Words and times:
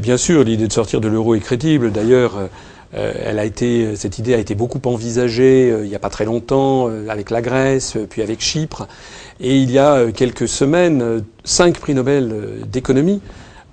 bien 0.00 0.16
sûr, 0.16 0.44
l'idée 0.44 0.66
de 0.66 0.72
sortir 0.72 1.00
de 1.00 1.08
l'euro 1.08 1.34
est 1.34 1.40
crédible. 1.40 1.92
D'ailleurs, 1.92 2.48
été, 3.44 3.96
cette 3.96 4.18
idée 4.18 4.34
a 4.34 4.38
été 4.38 4.54
beaucoup 4.54 4.80
envisagée 4.84 5.68
il 5.68 5.88
n'y 5.88 5.94
a 5.94 5.98
pas 6.00 6.10
très 6.10 6.24
longtemps 6.24 6.88
avec 7.08 7.30
la 7.30 7.40
Grèce, 7.40 7.96
puis 8.08 8.22
avec 8.22 8.40
Chypre. 8.40 8.88
Et 9.40 9.56
il 9.56 9.70
y 9.70 9.78
a 9.78 10.10
quelques 10.12 10.48
semaines, 10.48 11.22
cinq 11.44 11.78
prix 11.78 11.94
Nobel 11.94 12.34
d'économie 12.70 13.20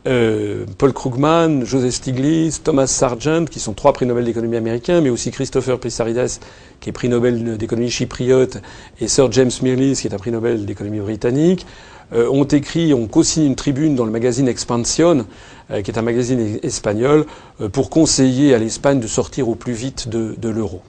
euh, 0.07 0.65
Paul 0.77 0.93
Krugman, 0.93 1.65
Joseph 1.65 1.95
Stiglitz, 1.95 2.63
Thomas 2.63 2.87
Sargent, 2.87 3.45
qui 3.45 3.59
sont 3.59 3.73
trois 3.73 3.91
prix 3.91 4.05
Nobel 4.05 4.23
d'économie 4.23 4.55
américains, 4.55 5.01
mais 5.01 5.09
aussi 5.09 5.31
Christopher 5.31 5.79
Prissarides, 5.79 6.39
qui 6.79 6.89
est 6.89 6.93
prix 6.93 7.09
Nobel 7.09 7.57
d'économie 7.57 7.89
chypriote, 7.89 8.59
et 9.01 9.07
Sir 9.07 9.31
James 9.31 9.51
Mirrlees, 9.61 9.95
qui 9.95 10.07
est 10.07 10.13
un 10.13 10.17
prix 10.17 10.31
Nobel 10.31 10.65
d'économie 10.65 10.99
britannique, 10.99 11.65
euh, 12.13 12.29
ont 12.29 12.45
écrit, 12.45 12.93
ont 12.93 13.07
co-signé 13.07 13.47
une 13.47 13.55
tribune 13.55 13.95
dans 13.95 14.05
le 14.05 14.11
magazine 14.11 14.47
Expansion, 14.47 15.25
euh, 15.71 15.81
qui 15.81 15.91
est 15.91 15.99
un 15.99 16.03
magazine 16.03 16.59
espagnol, 16.63 17.25
pour 17.73 17.89
conseiller 17.89 18.53
à 18.53 18.59
l'Espagne 18.59 19.01
de 19.01 19.07
sortir 19.07 19.49
au 19.49 19.55
plus 19.55 19.73
vite 19.73 20.07
de, 20.07 20.49
l'euro. 20.49 20.81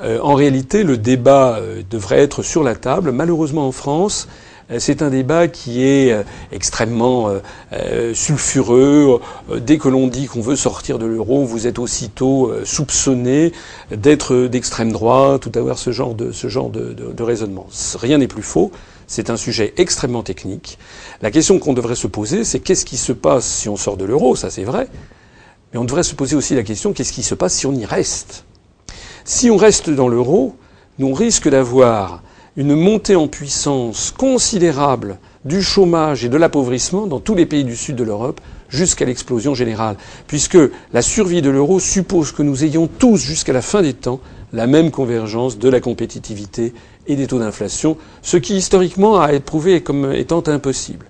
en 0.00 0.34
réalité, 0.34 0.84
le 0.84 0.96
débat 0.98 1.58
devrait 1.90 2.18
être 2.18 2.42
sur 2.42 2.62
la 2.62 2.76
table. 2.76 3.10
Malheureusement, 3.10 3.66
en 3.66 3.72
France, 3.72 4.28
euh, 4.28 4.45
c'est 4.78 5.02
un 5.02 5.10
débat 5.10 5.48
qui 5.48 5.84
est 5.84 6.12
euh, 6.12 6.22
extrêmement 6.52 7.30
euh, 7.72 8.14
sulfureux. 8.14 9.20
Dès 9.56 9.78
que 9.78 9.88
l'on 9.88 10.08
dit 10.08 10.26
qu'on 10.26 10.40
veut 10.40 10.56
sortir 10.56 10.98
de 10.98 11.06
l'euro, 11.06 11.44
vous 11.44 11.66
êtes 11.66 11.78
aussitôt 11.78 12.52
soupçonné 12.64 13.52
d'être 13.90 14.46
d'extrême 14.46 14.92
droite 14.92 15.46
ou 15.46 15.50
d'avoir 15.50 15.78
ce 15.78 15.92
genre 15.92 16.14
de 16.14 16.32
ce 16.32 16.48
genre 16.48 16.70
de 16.70 17.22
raisonnement. 17.22 17.66
Rien 18.00 18.18
n'est 18.18 18.28
plus 18.28 18.42
faux. 18.42 18.72
C'est 19.06 19.30
un 19.30 19.36
sujet 19.36 19.72
extrêmement 19.76 20.22
technique. 20.22 20.78
La 21.22 21.30
question 21.30 21.58
qu'on 21.58 21.72
devrait 21.72 21.94
se 21.94 22.08
poser, 22.08 22.44
c'est 22.44 22.58
qu'est-ce 22.58 22.84
qui 22.84 22.96
se 22.96 23.12
passe 23.12 23.46
si 23.46 23.68
on 23.68 23.76
sort 23.76 23.96
de 23.96 24.04
l'euro? 24.04 24.34
Ça, 24.34 24.50
c'est 24.50 24.64
vrai. 24.64 24.88
Mais 25.72 25.78
on 25.78 25.84
devrait 25.84 26.02
se 26.02 26.14
poser 26.14 26.34
aussi 26.34 26.54
la 26.54 26.64
question 26.64 26.92
qu'est-ce 26.92 27.12
qui 27.12 27.22
se 27.22 27.34
passe 27.34 27.54
si 27.54 27.66
on 27.66 27.72
y 27.72 27.84
reste? 27.84 28.44
Si 29.24 29.50
on 29.50 29.56
reste 29.56 29.90
dans 29.90 30.08
l'euro, 30.08 30.56
nous 30.98 31.08
on 31.08 31.12
risque 31.12 31.48
d'avoir 31.48 32.22
une 32.56 32.74
montée 32.74 33.16
en 33.16 33.28
puissance 33.28 34.12
considérable 34.16 35.18
du 35.44 35.62
chômage 35.62 36.24
et 36.24 36.28
de 36.28 36.36
l'appauvrissement 36.36 37.06
dans 37.06 37.20
tous 37.20 37.34
les 37.34 37.46
pays 37.46 37.64
du 37.64 37.76
sud 37.76 37.96
de 37.96 38.04
l'Europe 38.04 38.40
jusqu'à 38.68 39.04
l'explosion 39.04 39.54
générale, 39.54 39.96
puisque 40.26 40.58
la 40.92 41.02
survie 41.02 41.42
de 41.42 41.50
l'euro 41.50 41.78
suppose 41.78 42.32
que 42.32 42.42
nous 42.42 42.64
ayons 42.64 42.88
tous, 42.88 43.18
jusqu'à 43.18 43.52
la 43.52 43.62
fin 43.62 43.82
des 43.82 43.92
temps, 43.92 44.20
la 44.52 44.66
même 44.66 44.90
convergence 44.90 45.58
de 45.58 45.68
la 45.68 45.80
compétitivité 45.80 46.72
et 47.06 47.14
des 47.14 47.26
taux 47.26 47.38
d'inflation, 47.38 47.96
ce 48.22 48.36
qui 48.36 48.56
historiquement 48.56 49.20
a 49.20 49.32
été 49.32 49.40
prouvé 49.40 49.82
comme 49.82 50.12
étant 50.12 50.42
impossible. 50.46 51.06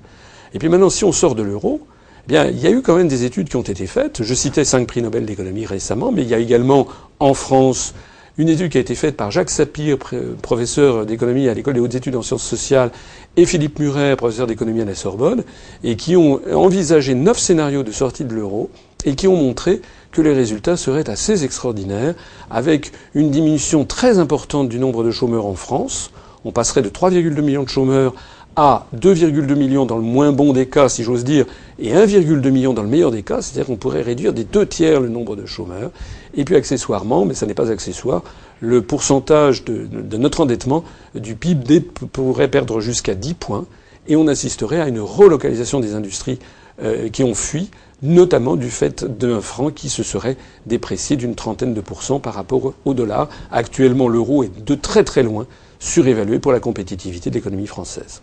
Et 0.52 0.58
puis 0.58 0.68
maintenant, 0.68 0.90
si 0.90 1.04
on 1.04 1.12
sort 1.12 1.34
de 1.34 1.42
l'euro, 1.42 1.80
eh 2.24 2.28
bien, 2.28 2.46
il 2.46 2.58
y 2.58 2.66
a 2.66 2.70
eu 2.70 2.82
quand 2.82 2.96
même 2.96 3.08
des 3.08 3.24
études 3.24 3.48
qui 3.48 3.56
ont 3.56 3.62
été 3.62 3.86
faites. 3.86 4.22
Je 4.22 4.34
citais 4.34 4.64
cinq 4.64 4.86
prix 4.86 5.00
Nobel 5.00 5.24
d'économie 5.24 5.64
récemment, 5.64 6.12
mais 6.12 6.22
il 6.22 6.28
y 6.28 6.34
a 6.34 6.38
également 6.38 6.88
en 7.20 7.34
France 7.34 7.94
une 8.38 8.48
étude 8.48 8.70
qui 8.70 8.78
a 8.78 8.80
été 8.80 8.94
faite 8.94 9.16
par 9.16 9.30
Jacques 9.30 9.50
Sapir, 9.50 9.96
professeur 10.42 11.06
d'économie 11.06 11.48
à 11.48 11.54
l'école 11.54 11.74
des 11.74 11.80
hautes 11.80 11.94
études 11.94 12.16
en 12.16 12.22
sciences 12.22 12.42
sociales, 12.42 12.90
et 13.36 13.46
Philippe 13.46 13.78
Muret, 13.78 14.14
professeur 14.16 14.46
d'économie 14.46 14.82
à 14.82 14.84
la 14.84 14.94
Sorbonne, 14.94 15.42
et 15.82 15.96
qui 15.96 16.16
ont 16.16 16.40
envisagé 16.54 17.14
neuf 17.14 17.38
scénarios 17.38 17.82
de 17.82 17.92
sortie 17.92 18.24
de 18.24 18.34
l'euro 18.34 18.70
et 19.04 19.14
qui 19.14 19.28
ont 19.28 19.36
montré 19.36 19.80
que 20.10 20.20
les 20.20 20.32
résultats 20.32 20.76
seraient 20.76 21.08
assez 21.08 21.44
extraordinaires, 21.44 22.14
avec 22.50 22.92
une 23.14 23.30
diminution 23.30 23.84
très 23.84 24.18
importante 24.18 24.68
du 24.68 24.78
nombre 24.78 25.04
de 25.04 25.10
chômeurs 25.10 25.46
en 25.46 25.54
France. 25.54 26.10
On 26.44 26.52
passerait 26.52 26.82
de 26.82 26.88
3,2 26.88 27.40
millions 27.40 27.62
de 27.62 27.68
chômeurs 27.68 28.14
à 28.56 28.86
2,2 28.96 29.54
millions 29.54 29.84
dans 29.84 29.96
le 29.96 30.02
moins 30.02 30.32
bon 30.32 30.54
des 30.54 30.66
cas, 30.66 30.88
si 30.88 31.02
j'ose 31.02 31.24
dire, 31.24 31.44
et 31.78 31.92
1,2 31.92 32.50
million 32.50 32.72
dans 32.72 32.82
le 32.82 32.88
meilleur 32.88 33.10
des 33.10 33.22
cas, 33.22 33.42
c'est-à-dire 33.42 33.66
qu'on 33.66 33.76
pourrait 33.76 34.00
réduire 34.00 34.32
des 34.32 34.44
deux 34.44 34.66
tiers 34.66 35.00
le 35.00 35.08
nombre 35.08 35.36
de 35.36 35.44
chômeurs. 35.44 35.90
Et 36.34 36.44
puis 36.44 36.56
accessoirement, 36.56 37.26
mais 37.26 37.34
ça 37.34 37.44
n'est 37.44 37.54
pas 37.54 37.70
accessoire, 37.70 38.22
le 38.60 38.80
pourcentage 38.80 39.64
de, 39.64 40.16
notre 40.16 40.40
endettement 40.40 40.84
du 41.14 41.34
PIB 41.34 41.80
pourrait 41.80 42.48
perdre 42.48 42.80
jusqu'à 42.80 43.14
10 43.14 43.34
points, 43.34 43.66
et 44.08 44.16
on 44.16 44.26
assisterait 44.26 44.80
à 44.80 44.88
une 44.88 45.00
relocalisation 45.00 45.80
des 45.80 45.94
industries 45.94 46.38
euh, 46.82 47.10
qui 47.10 47.24
ont 47.24 47.34
fui, 47.34 47.70
notamment 48.02 48.56
du 48.56 48.70
fait 48.70 49.04
d'un 49.04 49.40
franc 49.40 49.70
qui 49.70 49.90
se 49.90 50.02
serait 50.02 50.36
déprécié 50.64 51.16
d'une 51.16 51.34
trentaine 51.34 51.74
de 51.74 51.80
pourcents 51.80 52.20
par 52.20 52.34
rapport 52.34 52.72
au 52.84 52.94
dollar. 52.94 53.28
Actuellement, 53.50 54.08
l'euro 54.08 54.44
est 54.44 54.64
de 54.64 54.74
très 54.74 55.04
très 55.04 55.22
loin 55.22 55.46
surévalué 55.78 56.38
pour 56.38 56.52
la 56.52 56.60
compétitivité 56.60 57.30
de 57.30 57.34
l'économie 57.34 57.66
française. 57.66 58.22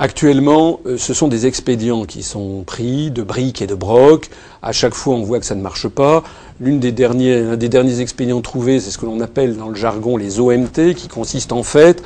Actuellement, 0.00 0.78
euh, 0.86 0.96
ce 0.96 1.12
sont 1.12 1.26
des 1.26 1.46
expédients 1.46 2.04
qui 2.04 2.22
sont 2.22 2.62
pris 2.64 3.10
de 3.10 3.24
briques 3.24 3.62
et 3.62 3.66
de 3.66 3.74
brocs. 3.74 4.30
À 4.62 4.70
chaque 4.70 4.94
fois, 4.94 5.14
on 5.14 5.22
voit 5.22 5.40
que 5.40 5.46
ça 5.46 5.56
ne 5.56 5.60
marche 5.60 5.88
pas. 5.88 6.22
L'une 6.60 6.78
des 6.78 6.92
derniers, 6.92 7.42
l'un 7.42 7.56
des 7.56 7.68
derniers 7.68 8.00
expédients 8.00 8.40
trouvés, 8.40 8.78
c'est 8.78 8.92
ce 8.92 8.98
que 8.98 9.06
l'on 9.06 9.18
appelle 9.18 9.56
dans 9.56 9.68
le 9.68 9.74
jargon 9.74 10.16
les 10.16 10.38
OMT, 10.38 10.94
qui 10.94 11.08
consistent 11.08 11.52
en 11.52 11.64
fait 11.64 12.04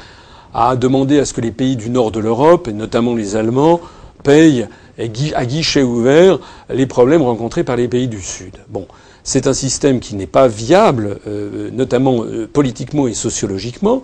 à 0.54 0.74
demander 0.76 1.18
à 1.18 1.26
ce 1.26 1.34
que 1.34 1.42
les 1.42 1.50
pays 1.50 1.76
du 1.76 1.90
nord 1.90 2.12
de 2.12 2.20
l'Europe, 2.20 2.66
et 2.66 2.72
notamment 2.72 3.14
les 3.14 3.36
Allemands, 3.36 3.80
payent 4.22 4.68
à 4.98 5.44
guichet 5.44 5.82
ouvert 5.82 6.38
les 6.70 6.86
problèmes 6.86 7.22
rencontrés 7.22 7.64
par 7.64 7.76
les 7.76 7.88
pays 7.88 8.08
du 8.08 8.22
Sud. 8.22 8.54
Bon, 8.70 8.86
c'est 9.22 9.46
un 9.46 9.54
système 9.54 10.00
qui 10.00 10.14
n'est 10.16 10.26
pas 10.26 10.48
viable, 10.48 11.18
euh, 11.26 11.70
notamment 11.72 12.24
euh, 12.24 12.48
politiquement 12.50 13.06
et 13.06 13.14
sociologiquement. 13.14 14.02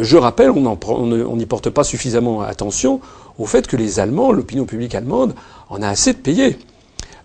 Je 0.00 0.16
rappelle, 0.16 0.50
on 0.50 1.36
n'y 1.36 1.46
porte 1.46 1.70
pas 1.70 1.84
suffisamment 1.84 2.42
attention 2.42 3.00
au 3.38 3.46
fait 3.46 3.66
que 3.66 3.76
les 3.76 4.00
Allemands, 4.00 4.32
l'opinion 4.32 4.64
publique 4.64 4.94
allemande, 4.94 5.34
en 5.68 5.82
a 5.82 5.88
assez 5.88 6.12
de 6.12 6.18
payer. 6.18 6.58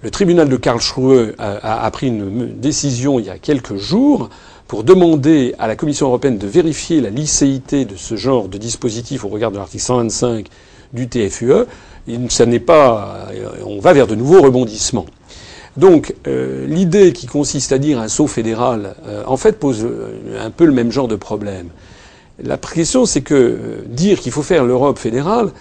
Le 0.01 0.11
tribunal 0.11 0.47
de 0.47 0.57
Karlsruhe 0.57 1.33
a, 1.39 1.91
pris 1.91 2.07
une 2.07 2.59
décision 2.59 3.19
il 3.19 3.25
y 3.25 3.29
a 3.29 3.37
quelques 3.37 3.75
jours 3.77 4.29
pour 4.67 4.83
demander 4.83 5.55
à 5.59 5.67
la 5.67 5.75
Commission 5.75 6.07
européenne 6.07 6.37
de 6.37 6.47
vérifier 6.47 7.01
la 7.01 7.09
licéité 7.09 7.85
de 7.85 7.95
ce 7.95 8.15
genre 8.15 8.47
de 8.47 8.57
dispositif 8.57 9.23
au 9.25 9.29
regard 9.29 9.51
de 9.51 9.57
l'article 9.57 9.83
125 9.83 10.47
du 10.93 11.07
TFUE. 11.07 11.65
Ça 12.29 12.45
n'est 12.45 12.59
pas, 12.59 13.27
on 13.65 13.79
va 13.79 13.93
vers 13.93 14.07
de 14.07 14.15
nouveaux 14.15 14.41
rebondissements. 14.41 15.05
Donc 15.77 16.15
euh, 16.25 16.65
l'idée 16.67 17.13
qui 17.13 17.27
consiste 17.27 17.71
à 17.71 17.77
dire 17.77 17.99
un 17.99 18.07
saut 18.07 18.27
fédéral, 18.27 18.95
euh, 19.05 19.23
en 19.27 19.37
fait, 19.37 19.59
pose 19.59 19.85
euh, 19.85 20.43
un 20.43 20.49
peu 20.49 20.65
le 20.65 20.71
même 20.73 20.91
genre 20.91 21.07
de 21.07 21.15
problème. 21.15 21.69
La 22.43 22.57
question, 22.57 23.05
c'est 23.05 23.21
que 23.21 23.83
dire 23.87 24.19
qu'il 24.19 24.31
faut 24.31 24.43
faire 24.43 24.63
l'Europe 24.63 24.99
fédérale, 24.99 25.51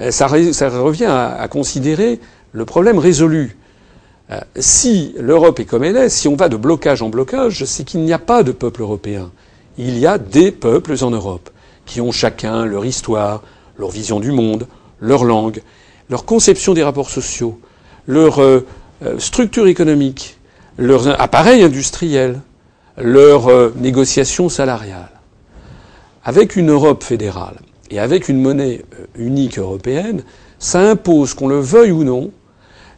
euh, 0.00 0.10
ça, 0.10 0.26
revient 0.26 1.04
à, 1.04 1.46
considérer 1.48 2.18
le 2.52 2.64
problème 2.64 2.98
résolu. 2.98 3.56
Euh, 4.30 4.40
si 4.56 5.14
l'Europe 5.18 5.60
est 5.60 5.64
comme 5.64 5.84
elle 5.84 5.96
est, 5.96 6.08
si 6.08 6.26
on 6.26 6.34
va 6.34 6.48
de 6.48 6.56
blocage 6.56 7.02
en 7.02 7.08
blocage, 7.08 7.64
c'est 7.64 7.84
qu'il 7.84 8.00
n'y 8.00 8.12
a 8.12 8.18
pas 8.18 8.42
de 8.42 8.50
peuple 8.50 8.82
européen. 8.82 9.30
Il 9.78 9.98
y 9.98 10.06
a 10.06 10.18
des 10.18 10.50
peuples 10.50 10.96
en 11.02 11.10
Europe 11.10 11.50
qui 11.86 12.00
ont 12.00 12.10
chacun 12.10 12.64
leur 12.64 12.84
histoire, 12.84 13.42
leur 13.78 13.90
vision 13.90 14.18
du 14.18 14.32
monde, 14.32 14.66
leur 15.00 15.24
langue, 15.24 15.62
leur 16.10 16.24
conception 16.24 16.74
des 16.74 16.82
rapports 16.82 17.10
sociaux, 17.10 17.60
leur 18.08 18.40
euh, 18.40 18.66
structure 19.18 19.68
économique, 19.68 20.38
leurs 20.78 21.20
appareils 21.20 21.62
industriels, 21.62 22.40
leurs 22.96 23.72
négociations 23.76 24.48
salariales. 24.48 25.13
Avec 26.24 26.56
une 26.56 26.70
Europe 26.70 27.04
fédérale, 27.04 27.56
et 27.90 27.98
avec 27.98 28.28
une 28.28 28.40
monnaie 28.40 28.82
euh, 28.98 29.04
unique 29.16 29.58
européenne, 29.58 30.22
ça 30.58 30.80
impose, 30.80 31.34
qu'on 31.34 31.48
le 31.48 31.60
veuille 31.60 31.92
ou 31.92 32.04
non, 32.04 32.30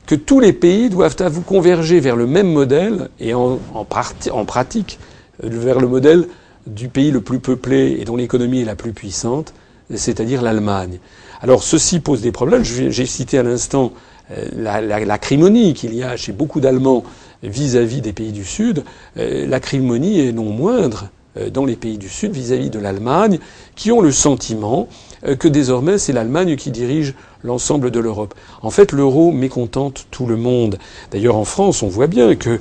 que 0.07 0.15
tous 0.15 0.39
les 0.39 0.53
pays 0.53 0.89
doivent 0.89 1.17
vous 1.29 1.43
converger 1.43 1.99
vers 1.99 2.15
le 2.15 2.27
même 2.27 2.53
modèle 2.53 3.09
et 3.19 3.35
en, 3.35 3.59
pratique 3.87 4.99
euh, 5.43 5.49
vers 5.51 5.81
le 5.81 5.89
modèle 5.89 6.29
du 6.67 6.89
pays 6.89 7.11
le 7.11 7.21
plus 7.21 7.41
peuplé 7.41 7.97
et 8.01 8.05
dont 8.05 8.17
l'économie 8.17 8.61
est 8.61 8.65
la 8.65 8.77
plus 8.77 8.93
puissante, 8.93 9.53
c'est-à-dire 9.93 10.43
l'Allemagne. 10.43 10.99
Alors 11.43 11.63
ceci 11.63 12.01
pose 12.01 12.23
des 12.23 12.33
problèmes. 12.33 12.65
J'ai 12.65 13.07
cité 13.07 13.39
à 13.39 13.43
l'instant 13.43 13.93
euh, 14.31 15.05
l'acrimonie 15.05 15.75
qu'il 15.75 15.95
y 15.95 16.03
a 16.03 16.17
chez 16.17 16.33
beaucoup 16.33 16.61
d'Allemands 16.61 17.05
vis-à-vis 17.43 18.01
des 18.01 18.13
pays 18.13 18.33
du 18.33 18.45
Sud. 18.45 18.83
L'acrimonie 19.15 20.27
est 20.27 20.33
non 20.33 20.51
moindre 20.51 21.11
dans 21.53 21.65
les 21.65 21.77
pays 21.77 21.99
du 21.99 22.09
Sud 22.09 22.33
vis-à-vis 22.33 22.71
de 22.71 22.79
l'Allemagne, 22.79 23.39
qui 23.75 23.93
ont 23.93 24.01
le 24.01 24.13
sentiment 24.13 24.89
euh, 25.27 25.37
que 25.37 25.49
désormais 25.49 25.99
c'est 25.99 26.13
l'Allemagne 26.13 26.57
qui 26.57 26.71
dirige 26.71 27.15
l'ensemble 27.43 27.91
de 27.91 28.01
l'Europe. 28.01 28.35
En 28.63 28.71
fait, 28.71 28.93
l'euro 28.93 29.31
mécontente 29.31 30.07
tout 30.11 30.27
le 30.27 30.37
monde. 30.37 30.79
D'ailleurs, 31.11 31.37
en 31.37 31.45
France, 31.45 31.83
on 31.83 31.89
voit 31.89 32.07
bien 32.07 32.35
que, 32.35 32.59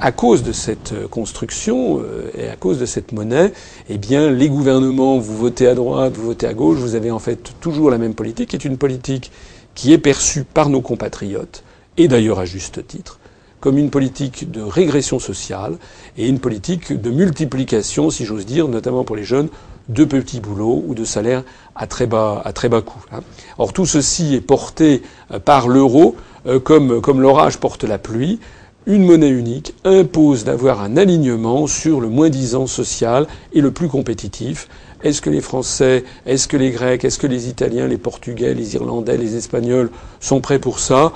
à 0.00 0.12
cause 0.12 0.42
de 0.42 0.52
cette 0.52 0.92
euh, 0.92 1.08
construction 1.08 2.02
et 2.36 2.48
à 2.48 2.56
cause 2.56 2.78
de 2.78 2.86
cette 2.86 3.12
monnaie, 3.12 3.52
eh 3.88 3.98
bien, 3.98 4.30
les 4.30 4.48
gouvernements, 4.48 5.18
vous 5.18 5.36
votez 5.36 5.66
à 5.66 5.74
droite, 5.74 6.14
vous 6.16 6.26
votez 6.26 6.46
à 6.46 6.54
gauche, 6.54 6.78
vous 6.78 6.94
avez 6.94 7.10
en 7.10 7.18
fait 7.18 7.54
toujours 7.60 7.90
la 7.90 7.98
même 7.98 8.14
politique, 8.14 8.50
qui 8.50 8.56
est 8.56 8.64
une 8.64 8.78
politique 8.78 9.30
qui 9.74 9.92
est 9.92 9.98
perçue 9.98 10.42
par 10.42 10.70
nos 10.70 10.80
compatriotes, 10.80 11.62
et 11.96 12.08
d'ailleurs 12.08 12.40
à 12.40 12.44
juste 12.44 12.84
titre, 12.86 13.20
comme 13.60 13.78
une 13.78 13.90
politique 13.90 14.50
de 14.50 14.62
régression 14.62 15.18
sociale 15.18 15.76
et 16.16 16.28
une 16.28 16.38
politique 16.38 16.92
de 16.92 17.10
multiplication, 17.10 18.10
si 18.10 18.24
j'ose 18.24 18.46
dire, 18.46 18.68
notamment 18.68 19.04
pour 19.04 19.16
les 19.16 19.24
jeunes, 19.24 19.48
de 19.88 20.04
petits 20.04 20.40
boulots 20.40 20.84
ou 20.86 20.94
de 20.94 21.04
salaires 21.04 21.44
à 21.74 21.86
très 21.86 22.06
bas, 22.06 22.42
à 22.44 22.52
très 22.52 22.68
bas 22.68 22.82
coût. 22.82 23.02
Hein. 23.10 23.20
Or, 23.56 23.72
tout 23.72 23.86
ceci 23.86 24.34
est 24.34 24.40
porté 24.40 25.02
euh, 25.32 25.38
par 25.38 25.68
l'euro, 25.68 26.16
euh, 26.46 26.60
comme, 26.60 27.00
comme 27.00 27.20
l'orage 27.20 27.58
porte 27.58 27.84
la 27.84 27.98
pluie. 27.98 28.38
Une 28.86 29.04
monnaie 29.04 29.28
unique 29.28 29.74
impose 29.84 30.44
d'avoir 30.44 30.82
un 30.82 30.96
alignement 30.96 31.66
sur 31.66 32.00
le 32.00 32.08
moins-disant 32.08 32.66
social 32.66 33.26
et 33.52 33.60
le 33.60 33.70
plus 33.70 33.88
compétitif. 33.88 34.68
Est-ce 35.02 35.20
que 35.20 35.30
les 35.30 35.42
Français, 35.42 36.04
est-ce 36.26 36.48
que 36.48 36.56
les 36.56 36.70
Grecs, 36.70 37.04
est-ce 37.04 37.18
que 37.18 37.26
les 37.26 37.48
Italiens, 37.48 37.86
les 37.86 37.98
Portugais, 37.98 38.54
les 38.54 38.74
Irlandais, 38.74 39.16
les 39.16 39.36
Espagnols 39.36 39.90
sont 40.20 40.40
prêts 40.40 40.58
pour 40.58 40.80
ça? 40.80 41.12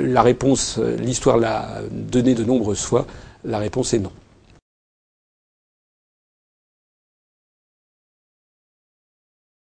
La 0.00 0.22
réponse, 0.22 0.78
l'histoire 0.98 1.36
l'a 1.36 1.80
donné 1.90 2.34
de 2.34 2.44
nombreuses 2.44 2.82
fois. 2.82 3.06
La 3.44 3.58
réponse 3.58 3.94
est 3.94 3.98
non. 3.98 4.12